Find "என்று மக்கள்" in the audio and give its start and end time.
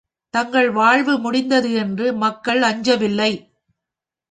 1.73-2.61